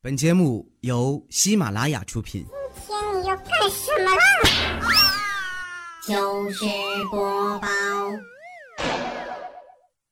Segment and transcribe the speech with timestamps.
[0.00, 2.46] 本节目由喜马拉雅出品。
[2.86, 4.22] 今天你要干什么啦？
[6.06, 6.64] 就是
[7.10, 7.68] 播报，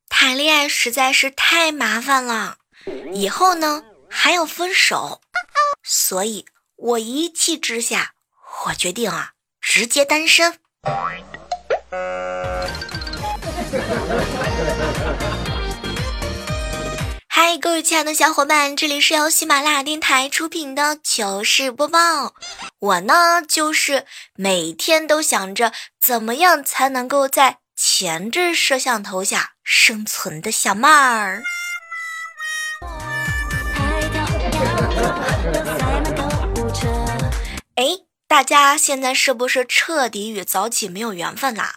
[0.09, 2.57] 谈恋爱实在是太麻烦了，
[3.13, 5.21] 以后呢还要分手，
[5.85, 8.15] 所以我一气之下，
[8.67, 10.59] 我决定啊，直接单身。
[17.49, 22.35] 嗨，各位亲爱的小伙伴，这里是由喜马拉雅电台出品的糗事播报。
[22.81, 24.05] 我呢，就是
[24.35, 31.41] 每天都想着怎么样才能够在前置摄像头下生存的小妹儿。
[37.77, 37.85] 哎，
[38.27, 41.77] 大家现在是不是彻底与早起没有缘分啦？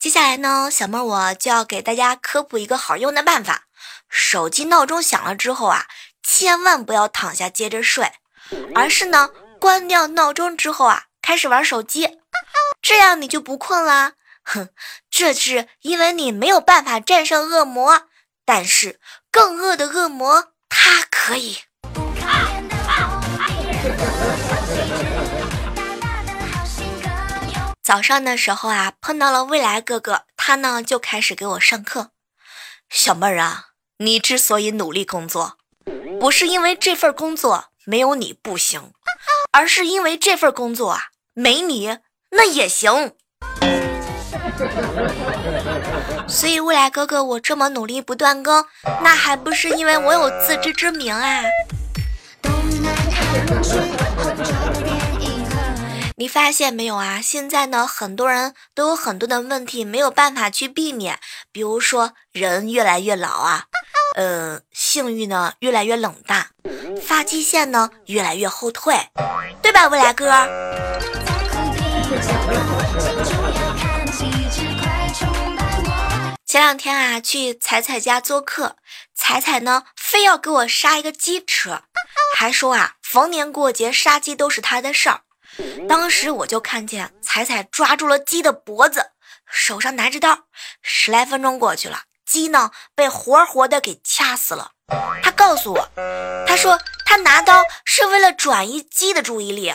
[0.00, 3.66] 接下来呢，小妹儿我就要给大家科普一个好用的办法。
[4.08, 5.86] 手机闹钟响了之后啊，
[6.22, 8.12] 千万不要躺下接着睡，
[8.74, 12.18] 而是呢关掉闹钟之后啊，开始玩手机，
[12.82, 14.12] 这样你就不困啦。
[14.42, 14.68] 哼，
[15.10, 18.08] 这是因为你没有办法战胜恶魔，
[18.44, 21.60] 但是更恶的恶魔他可以。
[27.82, 32.10] 早上的时候啊，碰到了未来哥哥，他呢就开始给我上课，
[32.88, 33.73] 小妹儿啊。
[33.98, 35.56] 你之所以努力工作，
[36.18, 38.92] 不是因为这份工作没有你不行，
[39.52, 41.98] 而是因为这份工作啊，没你
[42.30, 43.12] 那也行。
[46.26, 48.66] 所以未来哥哥，我这么努力不断更，
[49.02, 51.42] 那还不是因为我有自知之明啊？
[56.16, 57.20] 你发现没有啊？
[57.20, 61.18] 现在呢，很多人都有很多的问题没有办法去避免，
[61.50, 63.64] 比如说人越来越老啊，
[64.14, 66.46] 呃，性欲呢越来越冷淡，
[67.02, 68.94] 发际线呢越来越后退，
[69.60, 70.30] 对吧，未来哥？
[76.46, 78.76] 前两天啊，去彩彩家做客，
[79.16, 81.76] 彩彩呢非要给我杀一个鸡吃，
[82.36, 85.22] 还说啊，逢年过节杀鸡都是他的事儿。
[85.88, 89.10] 当时我就看见彩彩抓住了鸡的脖子，
[89.50, 90.46] 手上拿着刀。
[90.82, 94.72] 十来分钟过去了，鸡呢被活活的给掐死了。
[95.22, 95.88] 他告诉我，
[96.46, 99.74] 他说他拿刀是为了转移鸡的注意力。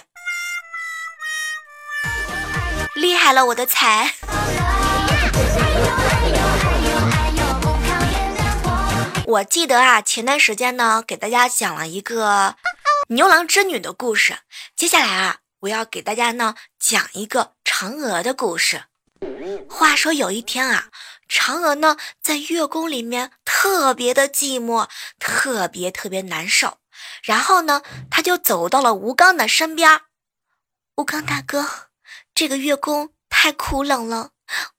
[2.96, 4.14] 厉害了，我的才！
[9.26, 12.56] 我记得啊，前段时间呢，给大家讲了一个
[13.10, 14.40] 牛郎织女的故事。
[14.76, 15.38] 接下来啊。
[15.64, 18.84] 我要给大家呢讲一个嫦娥的故事。
[19.68, 20.90] 话说有一天啊，
[21.28, 24.88] 嫦娥呢在月宫里面特别的寂寞，
[25.20, 26.78] 特别特别难受。
[27.24, 30.02] 然后呢，他就走到了吴刚的身边。
[30.96, 31.90] 吴刚大哥，
[32.36, 34.32] 这个月宫太苦冷了，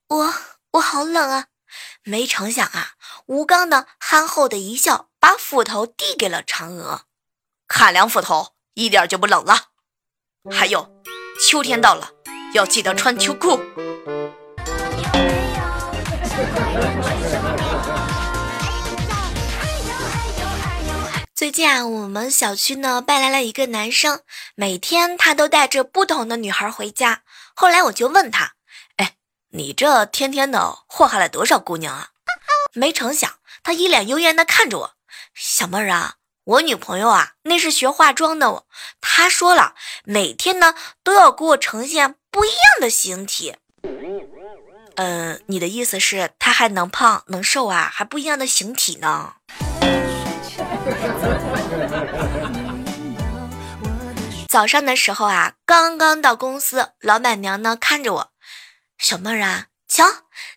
[0.08, 0.34] 我
[0.72, 1.46] 我好冷啊！
[2.02, 2.92] 没成想啊，
[3.26, 7.02] 吴刚呢憨厚的一笑，把斧头递给了嫦娥。
[7.68, 9.68] 砍两斧头，一点就不冷了。
[10.50, 10.90] 还有，
[11.48, 12.10] 秋天到了，
[12.52, 13.60] 要记得穿秋裤。
[21.34, 24.20] 最近啊，我们小区呢搬来了一个男生，
[24.54, 27.22] 每天他都带着不同的女孩回家。
[27.54, 28.52] 后来我就问他
[28.96, 29.16] ：“哎，
[29.50, 32.08] 你这天天的祸害了多少姑娘啊？”
[32.74, 33.30] 没成想，
[33.62, 34.92] 他一脸幽怨的看着我
[35.34, 38.64] ：“小妹儿啊。”我女朋友啊，那是学化妆的。
[39.00, 43.56] 她说了，每天呢都要给我呈现不一样的形体。
[44.96, 49.34] 嗯，你的意思是他还能胖能瘦啊，还不一样的形体呢？
[54.48, 58.32] 早上的时候啊，刚刚到公司，老板娘呢看着我，
[58.98, 60.04] 小妹儿啊，瞧，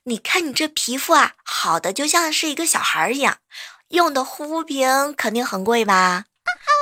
[0.05, 3.37] 你看你这皮肤啊，好的就像是一个小孩一样。
[3.89, 6.25] 用的护肤品肯定很贵吧？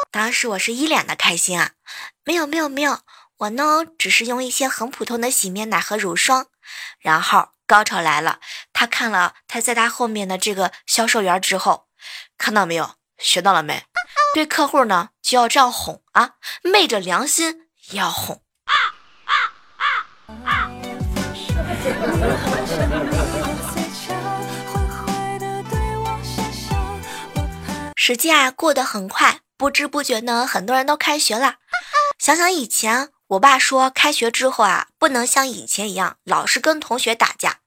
[0.09, 1.72] 当时我是一脸的开心啊！
[2.23, 2.99] 没有没有没有，
[3.37, 6.47] 我呢只是用一些很普通的洗面奶和乳霜。
[6.99, 8.40] 然后高潮来了，
[8.73, 11.88] 他看了他在他后面的这个销售员之后，
[12.38, 12.96] 看到没有？
[13.18, 13.85] 学到了没？
[14.34, 16.32] 对客户呢就要这样哄啊，
[16.64, 18.41] 昧着良心也要哄。
[27.96, 31.56] 时间啊过得很快，不知不觉呢，很多人都开学了。
[32.20, 37.60] 想想以前，我爸说开学之后啊，不能像以前一样老是跟同学打架。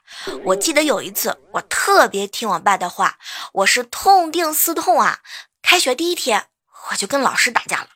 [0.44, 3.18] 我记得有一次，我特别听我爸的话，
[3.52, 5.18] 我是痛定思痛啊。
[5.62, 6.46] 开学第一天
[6.90, 7.88] 我就跟老师打架了。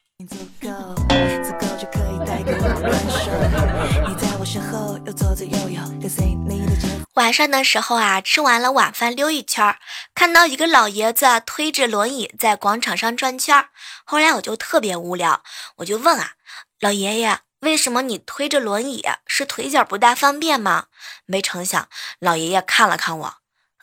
[7.15, 9.79] 晚上的时候啊，吃完了晚饭溜一圈儿，
[10.15, 13.71] 看到一个老爷子推着轮椅在广场上转圈儿。
[14.05, 15.43] 后来我就特别无聊，
[15.77, 16.33] 我就问啊，
[16.81, 19.05] 老爷爷，为什么你推着轮椅？
[19.27, 20.87] 是腿脚不大方便吗？
[21.27, 21.89] 没成想，
[22.21, 23.35] 老爷爷看了看我，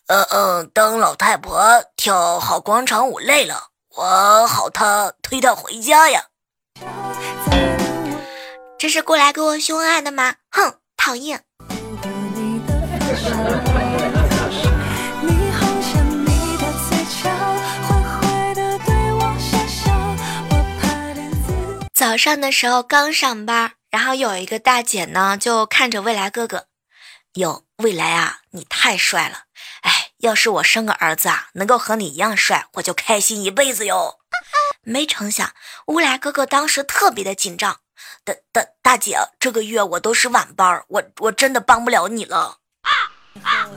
[0.07, 6.27] 嗯嗯，当老太婆跳好广场舞累了，我好他推她回家呀。
[8.77, 10.35] 这是过来给我秀恩爱的吗？
[10.51, 11.43] 哼，讨厌！
[22.07, 26.67] 早上的时候刚上班，然后有一个大姐呢，就看着未来哥哥，
[27.33, 29.45] 哟，未来啊，你太帅了！
[29.81, 34.19] 哎，要是我生个儿子啊，能够和你一样帅，我就开心一辈子哟。
[34.85, 35.51] 没成想，
[35.87, 37.79] 未来哥哥当时特别的紧张。
[38.23, 42.59] 大大大姐，这个月我都是晚班，我我真的帮不了你了。
[43.41, 43.67] 啊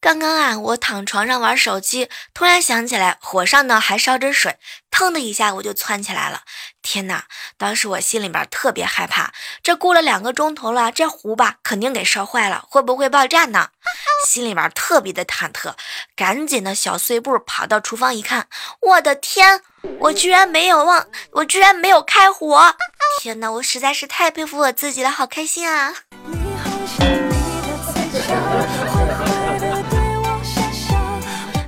[0.00, 4.56] 刚刚啊，我躺床上玩手机，突然想起来火上呢还烧着水，
[4.90, 6.42] 腾的一下我就窜起来了。
[6.82, 7.24] 天哪！
[7.58, 9.32] 当时我心里边特别害怕，
[9.62, 13.68] 这过了两个钟头了，这壶吧肯定给烧坏了，会不会爆炸呢？
[14.26, 15.74] 心里边特别的忐忑，
[16.16, 18.48] 赶紧的小碎步跑到厨房一看，
[18.80, 19.62] 我的天！
[20.00, 22.74] 我居然没有忘，我居然没有开火！
[23.20, 25.94] 天哪，我实在是太佩服我自己了，好开心啊！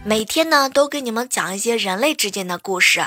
[0.04, 3.00] 每天呢都给你们讲一些人类之间的故事，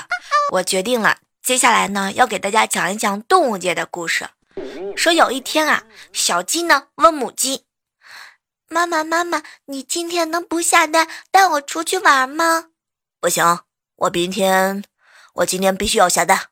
[0.52, 4.28] 我决定了，接下来呢要给大家讲一讲动物界的故事。
[4.96, 7.64] 说有一天啊，小鸡呢问母鸡
[8.68, 12.66] ：“妈妈妈妈，你今天能不下蛋带我出去玩吗
[13.20, 13.60] ？”“不行，
[13.96, 14.84] 我明天，
[15.34, 16.48] 我今天必须要下蛋。”“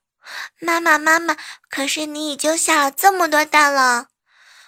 [0.60, 1.36] 妈妈妈妈，
[1.69, 4.06] 可是你已经下了这么多蛋了。”“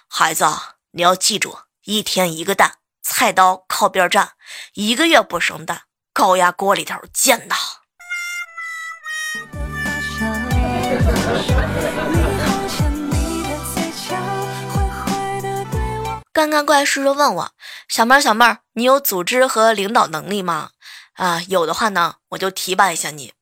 [0.07, 0.45] 孩子，
[0.91, 4.31] 你要记住，一天一个蛋。”菜刀靠边站，
[4.73, 7.55] 一个月不生蛋，高压锅里头煎的。
[16.33, 17.51] 刚刚怪叔叔问我，
[17.87, 20.71] 小妹儿小妹儿，你有组织和领导能力吗？
[21.13, 23.33] 啊，有的话呢，我就提拔一下你。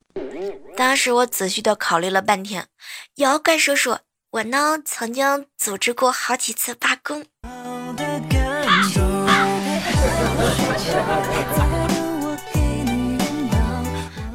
[0.76, 2.68] 当时我仔细的考虑了半天，
[3.16, 3.98] 有怪叔叔，
[4.32, 7.26] 我呢曾经组织过好几次罢工。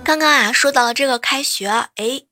[0.05, 2.23] 刚刚啊，说到了这个开学，哎，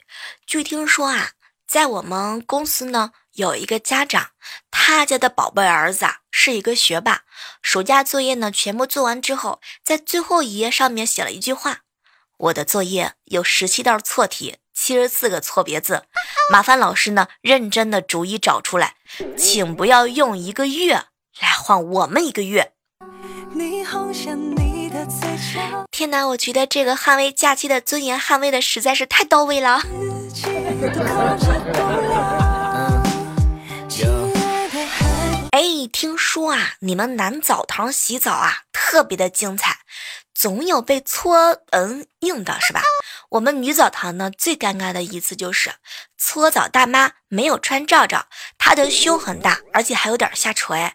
[0.46, 1.32] 据听说啊，
[1.68, 4.30] 在我们公司呢，有一个家长，
[4.70, 7.24] 他家的宝贝儿子啊是一个学霸，
[7.60, 11.80] 暑假作业呢全部做完之后，在最后一页上面写了一句话
[12.38, 16.02] ：“我的作业有十七道错题，七十四个错别字，
[16.52, 18.96] 麻烦老师呢认真的逐一找出来，
[19.36, 21.04] 请不要用一个月
[21.40, 22.72] 来换我们一个月。”
[25.90, 29.80] 天哪，我觉得这个捍卫假期的尊严捍卫的实在是太到位了。
[35.52, 39.78] 哎，听说啊，你们男澡堂洗澡啊特别的精彩，
[40.38, 42.82] 总有被搓嗯硬的是吧？
[43.30, 45.72] 我们女澡堂呢最尴尬的一次就是
[46.18, 48.26] 搓澡大妈没有穿罩罩，
[48.58, 50.92] 她的胸很大，而且还有点下垂。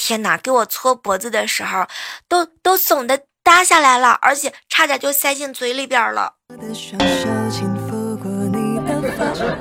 [0.00, 1.86] 天哪，给我搓脖子的时候
[2.28, 3.22] 都都耸的。
[3.42, 6.34] 耷下来了，而且差点就塞进嘴里边了。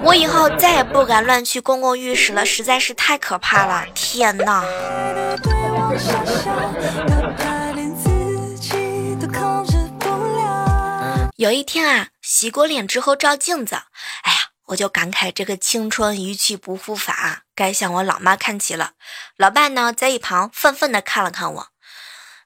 [0.03, 3.85] 我以后再也不敢乱去公共浴室了，实在是太可怕了！
[3.95, 4.65] 天哪！
[11.39, 13.75] 有一天啊，洗过脸之后照镜子，
[14.23, 18.91] 哎呀，我就感慨这个青春一去不复返，该向我老妈看齐了。
[19.37, 21.67] 老爸呢，在一旁愤愤地看了看我。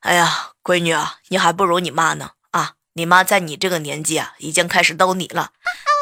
[0.02, 2.74] 哎呀，闺女啊，你还不如你妈呢啊！
[2.94, 5.54] 你妈在你这个年纪啊，已经开始逗你了。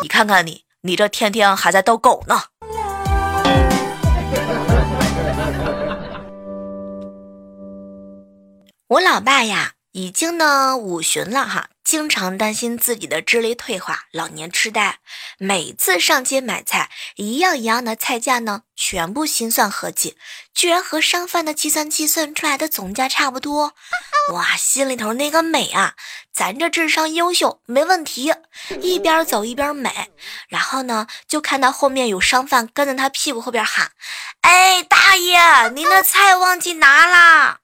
[0.02, 2.44] 你看看你，你这天天还在逗狗呢。
[8.90, 9.76] 我老爸呀。
[9.94, 15.00] 已经呢五旬了哈，经常担心自己的智力退化、老年痴呆。
[15.38, 20.16] 每次上街买菜，一样一样的菜价呢，全部心算合计，
[20.54, 23.74] 居然和商贩的计算器算出来的总价差不多。
[24.32, 25.96] 哇，心里头那个美啊！
[26.34, 28.34] 咱这智商优秀，没问题。
[28.82, 30.10] 一边走一边美，
[30.48, 33.92] 然后呢，就看到后面有商贩跟在他屁股后边喊
[34.40, 37.60] ：“哎，大爷，您的菜忘记拿啦！”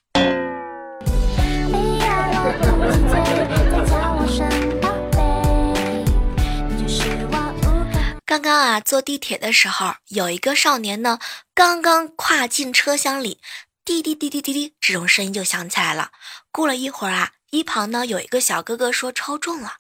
[8.27, 11.17] 刚刚啊，坐地铁的时候，有一个少年呢，
[11.55, 13.39] 刚刚跨进车厢里，
[13.85, 16.11] 滴滴滴滴滴滴，这种声音就响起来了。
[16.51, 19.75] 过了一会儿啊，一旁呢有一个小哥哥说超重了，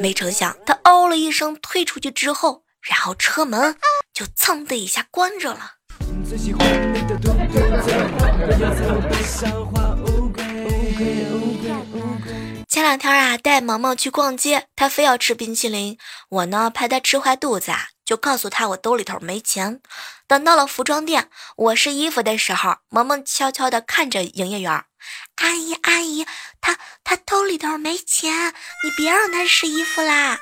[0.00, 3.76] 没成想他哦了一声退出去之后，然后车门
[4.14, 5.72] 就噌的一下关着了。
[12.70, 15.98] 前两天啊，带萌萌去逛街，他非要吃冰淇淋。
[16.28, 19.80] 我呢，怕他吃坏肚子啊，就告诉他我兜里头没钱。
[20.28, 24.84] 等到了服装店，我试衣服的时候，萌萌悄悄地看着营业员
[25.42, 26.24] ：“阿姨，阿姨，
[26.60, 30.38] 他他兜里头没钱，你别让他试衣服啦。”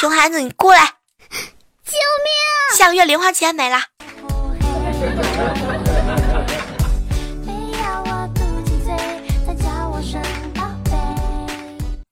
[0.00, 0.94] 熊孩子，你过来！
[1.84, 2.78] 救命！
[2.78, 3.82] 下个月零花钱没了。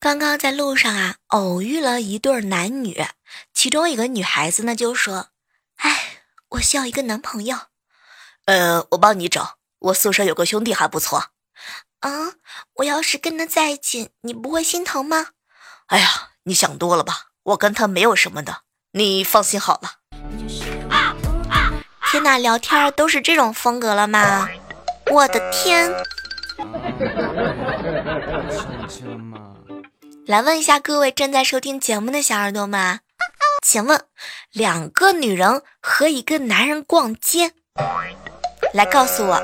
[0.08, 3.06] 刚刚在路上啊，偶遇了一对男女，
[3.52, 5.28] 其中一个女孩子呢就说
[5.84, 6.22] ：“哎，
[6.52, 7.58] 我需要一个男朋友。”
[8.48, 11.26] 呃，我帮你找，我宿舍有个兄弟还不错。
[12.00, 12.08] 啊，
[12.76, 15.26] 我要是跟他在一起，你不会心疼吗？
[15.88, 18.62] 哎呀，你想多了吧，我跟他没有什么的，
[18.92, 19.90] 你放心好了。
[22.10, 24.48] 天哪，聊天都是这种风格了吗？
[25.10, 25.92] 我的天！
[30.28, 33.00] 来问一下各位正在收听节目的小耳朵们，
[33.62, 33.98] 请问
[34.52, 37.52] 两个女人和一个男人逛街，
[38.74, 39.40] 来告诉我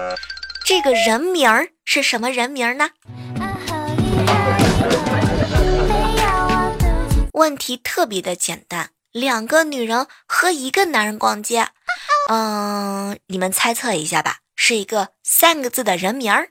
[0.66, 2.90] 这个人名儿是什么人名呢？
[7.32, 11.68] 问题特别的简单，两个女人和一个男人逛街，
[12.28, 16.50] 嗯，你们猜测一下吧，是一个三个字的人名儿。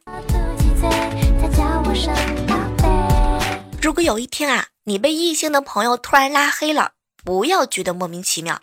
[3.84, 6.92] 如果有一天啊，你被异性的朋友突然拉黑了，
[7.26, 8.62] 不要觉得莫名其妙，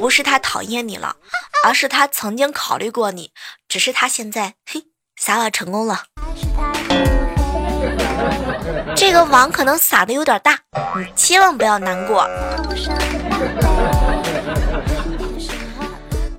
[0.00, 1.14] 不是他讨厌你了，
[1.62, 3.30] 而是他曾经考虑过你，
[3.68, 4.82] 只是他现在嘿
[5.14, 6.06] 撒网成功了。
[8.96, 10.58] 这个网可能撒的有点大，
[10.96, 12.28] 你千万不要难过。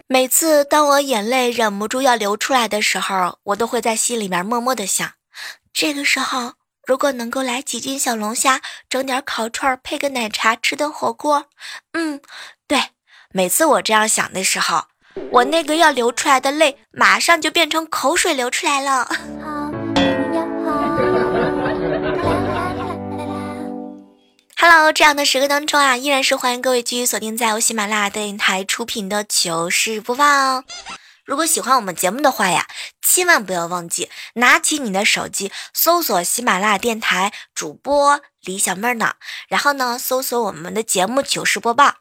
[0.08, 5.10] 每次当我眼泪忍不住要流出来的时候，我都会在心里面默默的想，
[5.72, 6.57] 这个时候。
[6.88, 11.48] 如果能够来几斤小龙虾，整点烤串，配个奶茶吃顿火锅，
[11.92, 12.22] 嗯，
[12.66, 12.82] 对，
[13.34, 14.86] 每次我这样想的时候，
[15.32, 19.06] 我那个要流出来的泪，马上就变成口水流出来了。
[24.58, 30.64] Hello，这样的时刻当中啊，依然是欢迎各位继续锁定在由喜马拉雅电台出品的糗事播报。
[31.28, 32.68] 如果喜欢我们节目的话呀，
[33.02, 39.16] 千万不要忘记拿起你的手机，搜索喜马拉雅电台主播李小妹儿呢，
[39.50, 41.96] 然后呢，搜索我们的节目糗事播报，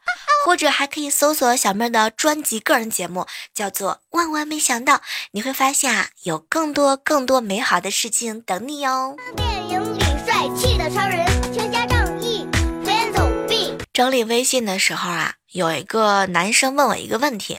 [0.44, 4.94] 或者还可以搜索小妹儿的专辑个人节目，叫做《万万没想到》，
[5.32, 9.16] 你会发现啊，有更多更多美好的事情等你哦。
[9.36, 12.46] 电影里帅气的超人，全家仗义，
[12.84, 13.76] 飞走壁。
[13.92, 17.58] 整理微信的时候啊，有一个男生问我一个问题。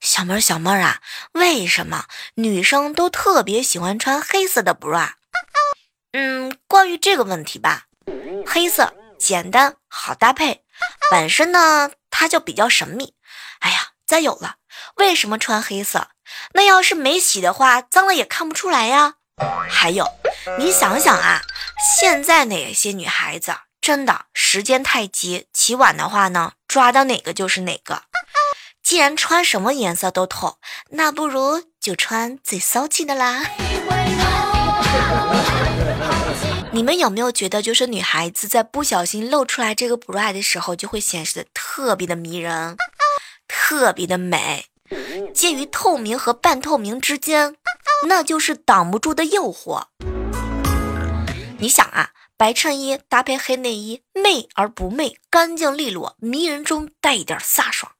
[0.00, 1.00] 小妹儿，小妹儿啊，
[1.32, 5.10] 为什么女生都特别喜欢穿黑色的 bra？
[6.12, 7.84] 嗯，关于这个问题吧，
[8.46, 10.64] 黑色简单好搭配，
[11.10, 13.14] 本身呢它就比较神秘。
[13.60, 14.56] 哎呀，再有了，
[14.96, 16.08] 为什么穿黑色？
[16.54, 19.14] 那要是没洗的话，脏了也看不出来呀。
[19.68, 20.06] 还有，
[20.58, 21.42] 你想想啊，
[21.98, 28.04] 现在哪些女孩子真的时间太急，起晚的话呢，抓到哪个就是哪个。
[28.86, 30.58] 既然穿什么颜色都透，
[30.90, 33.42] 那不如就穿最骚气的啦。
[36.70, 42.76] 你们有没有觉得，就是女孩子在不小心露出来这个 bra 的时候，就会显示的特别的迷人，
[43.48, 44.66] 特别的美，
[45.34, 47.56] 介于透明和半透明之间，
[48.06, 49.86] 那就是挡不住的诱惑。
[51.58, 57.90] 你想啊，白衬衣搭配黑内衣，媚而不媚，干净利落，迷人中带一点飒爽。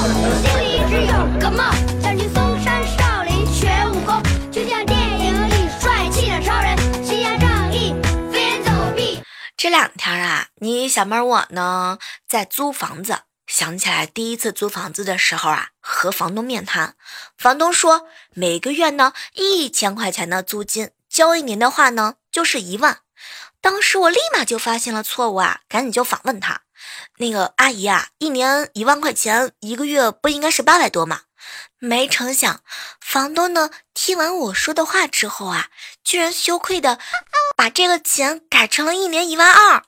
[0.00, 7.94] 心里一直有个梦，想去嵩山少林学武功，就像电影里帅气的超人，行侠仗义，
[8.32, 9.22] 飞檐走壁。
[9.56, 16.94] 这两天啊，你小妹我呢在租房子，想起来第一次租房子的时候啊，和房东面谈，
[17.36, 23.00] 房东说每个月呢一千块钱的租金，交一年的话呢就是一万。
[23.60, 26.62] 当时我立马就发现了错误啊，赶紧就反问他。
[27.18, 31.22] 那个阿姨啊，一年一万块钱，一个月不应该是八百多吗？
[31.78, 32.60] 没成想，
[33.00, 35.68] 房东呢听完我说的话之后啊，
[36.04, 36.98] 居然羞愧的
[37.56, 39.82] 把这个钱改成了一年一万二。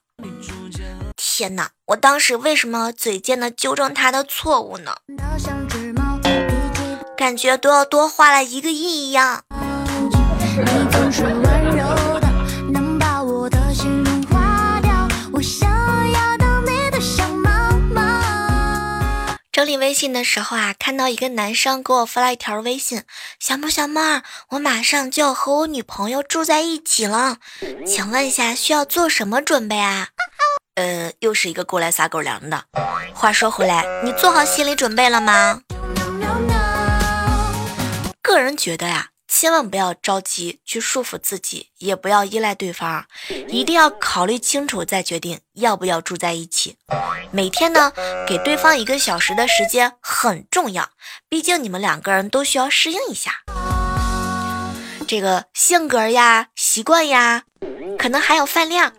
[1.17, 1.71] 天哪！
[1.87, 4.97] 我当时为什么嘴贱的纠正他的错误呢？
[7.17, 9.45] 感觉都要多花了一个亿一样。
[19.73, 23.05] 理微信的时候啊，看到一个男生给我发了一条微信
[23.41, 27.38] ：“小妹小妹儿，我马上就要和我女朋友住在一起了，
[27.87, 30.09] 请问一下需要做什么准备啊？”
[30.76, 32.64] 呃，又是一个过来撒狗粮的。
[33.14, 35.62] 话说回来，你做好心理准备了吗？
[38.21, 43.07] 个人觉得呀，千万不要着急去束缚自己，也不要依赖对方，
[43.49, 46.77] 一定要考虑清楚再决定要不要住在一起。
[47.31, 47.91] 每天呢，
[48.27, 50.91] 给对方一个小时的时间很重要，
[51.31, 53.33] 毕竟你们两个人都需要适应一下
[55.09, 57.45] 这个性格呀、习惯呀，
[57.99, 58.93] 可能还有饭量。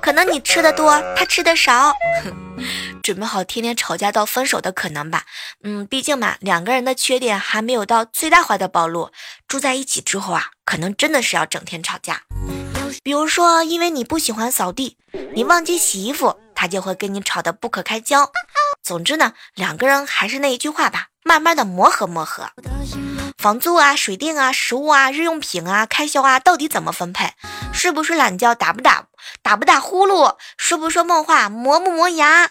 [0.00, 1.92] 可能你吃的多，他吃的少，
[3.08, 5.24] 准备好天天吵架到分手的可能吧。
[5.64, 9.10] 嗯，毕竟嘛，两个人的缺点还没有到最大化的暴露，
[9.46, 12.20] 住在一起之后啊，可能真的是要整天吵架。
[13.02, 14.98] 比如说，因为你不喜欢扫地，
[15.34, 18.30] 你忘记洗衣服，他就会跟你吵得不可开交。
[18.82, 22.50] 总之呢，两个人还是那一句话吧，慢慢的磨合磨合。
[23.38, 27.30] 房租啊、水电啊、食物啊、日用品啊、开销啊，到底怎么分配？
[27.72, 28.54] 睡不睡懒觉？
[28.54, 29.06] 打不打？
[29.42, 30.36] 打不打呼噜？
[30.58, 31.48] 说不说梦话？
[31.48, 32.50] 磨不磨牙？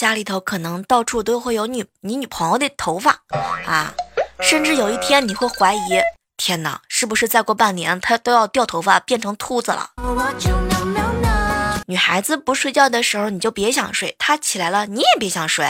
[0.00, 3.20] 家里头可能到处都会有女你女朋友的头发
[3.66, 3.92] 啊，
[4.40, 6.00] 甚至有一天你会怀疑：
[6.38, 9.90] 天哪，是不是再过半年她都要掉头发变成秃子了？
[11.86, 15.66] 女孩子不睡觉的时候，你就别想睡；她起来了，你也别想睡。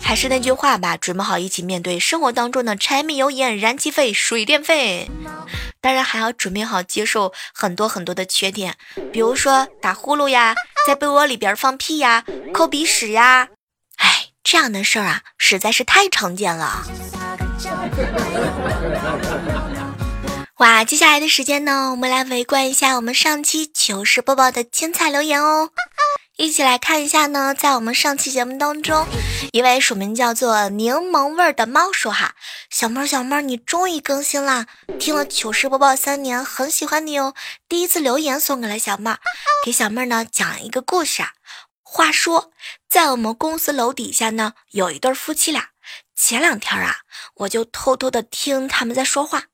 [0.00, 5.10] 还是那句话吧，准备好一起面对生活当中的柴米油盐、燃气费、水电费。
[5.82, 8.74] 当然还要准备好接受很多很多的缺点，
[9.12, 10.54] 比如说打呼噜呀，
[10.86, 13.48] 在被窝里边放屁呀，抠鼻屎呀。
[13.96, 16.84] 哎，这样的事儿啊，实在是太常见了。
[20.58, 25.70] 哇，接下来的时间呢，我们来围观一下我们上期糗事播报的精彩留言哦。
[26.36, 29.06] 一起来看一下呢，在我们上期节目当中，
[29.52, 32.34] 一位署名叫做柠檬味儿的猫说：“哈，
[32.68, 34.66] 小妹儿小妹儿，你终于更新啦！
[34.98, 37.32] 听了糗事播报三年，很喜欢你哦。
[37.66, 39.18] 第一次留言送给了小妹儿，
[39.64, 41.32] 给小妹儿呢讲一个故事啊。
[41.82, 42.50] 话说，
[42.86, 45.70] 在我们公司楼底下呢，有一对夫妻俩。
[46.14, 46.96] 前两天啊，
[47.36, 49.44] 我就偷偷的听他们在说话。”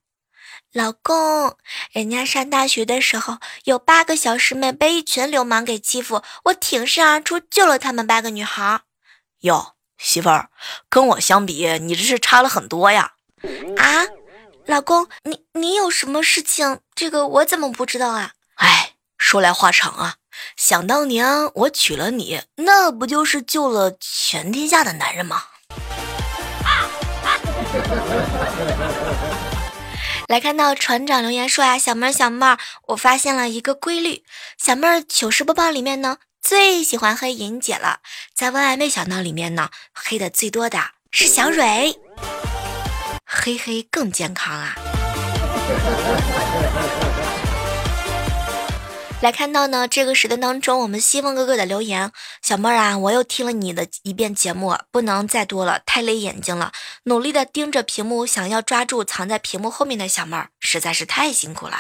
[0.73, 1.55] 老公，
[1.93, 8.81] 人家上大学的时候有八个小师妹被一群流氓给欺负，我挺身而出救了他们八个女孩。
[9.41, 10.49] 哟，媳妇儿，
[10.89, 13.13] 跟我相比，你这是差了很多呀。
[13.77, 14.07] 啊，
[14.65, 16.81] 老公，你你有什么事情？
[16.95, 18.33] 这个我怎么不知道啊？
[18.55, 20.15] 哎，说来话长啊。
[20.57, 25.43] 想当年我娶了你，那不就是救了全天下的男人吗？
[30.33, 34.25] 来看到船长留言说啊，小妹儿小妹儿，我发现了一个规律，
[34.57, 37.99] 小妹儿糗事播报里面呢最喜欢黑莹姐了，
[38.35, 40.79] 在万万没想到里面呢黑的最多的
[41.11, 41.95] 是小蕊，
[43.27, 44.75] 黑黑更健康啊。
[49.23, 52.11] 来看到呢，这个时段当中，我们西风哥哥的留言，
[52.43, 56.73] 小妹儿啊，我又听了你的一遍节目，不能再多了，太累眼睛了，
[57.05, 61.77] 努力的盯着屏幕，想要抓住藏在屏幕后面的小妹儿，实在是太辛苦了。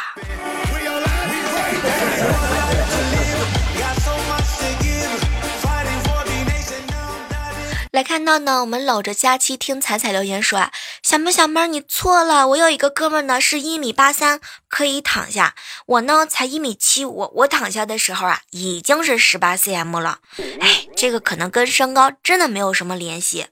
[7.93, 20.21] 来看到呢，我们搂着佳期听彩彩留言说啊，小妹小妹你错了，我有一个哥们呢是一米八三，可以躺下，我呢才一米七五，我躺下的时候啊已经是十八 cm 了，
[20.59, 23.47] 哎，这个可能跟身高真的没有什么联系。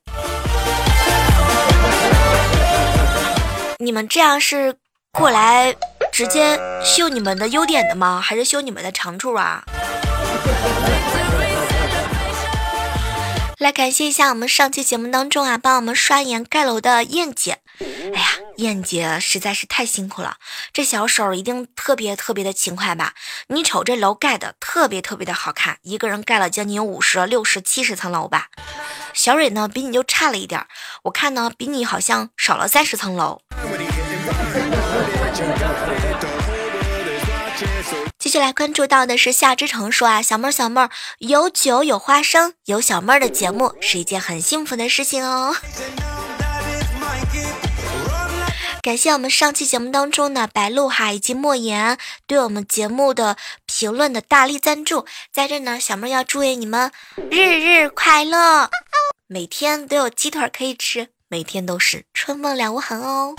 [3.78, 4.74] 你们这样是
[5.12, 5.76] 过来
[6.10, 8.22] 直接秀你们的优点的吗？
[8.24, 9.62] 还是秀你们的长处啊？
[13.60, 17.58] 来感谢一下我们上期节目当中啊，帮我们刷颜盖楼的燕姐。
[17.78, 20.36] 哎呀，燕姐实在是太辛苦了，
[20.72, 23.12] 这小手一定特别特别的勤快吧？
[23.48, 28.46] 你瞅这楼盖的特别特别的好看，一个人盖了将近五十、六十、七十层楼吧。
[29.12, 30.66] 小蕊呢，比你就差了一点，
[31.02, 33.42] 我看呢，比你好像少了三十层楼。
[38.30, 40.88] 接下来关注到的是夏之城说啊，小妹儿小妹儿
[41.18, 45.56] 有酒有花生，有小妹儿的节目是一件很幸福的事情哦。
[48.82, 56.92] 感谢我们上期节目当中的白鹿哈以及莫言对我们节目的评论的大力赞助，在这呢，小妹儿要祝愿你们
[57.32, 58.70] 日日快乐，
[59.26, 63.34] 每天都有鸡腿可以吃，每天都是春梦两无痕哦。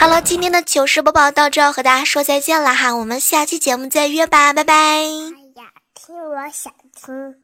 [0.00, 4.72] 好了，今天的糗事播报到这，和大家说再见了哈，我们下期节目再约吧，拜拜。
[4.74, 5.02] 哎
[5.56, 7.34] 呀，听我想听。